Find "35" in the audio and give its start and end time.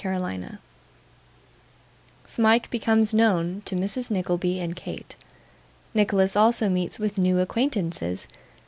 0.19-0.57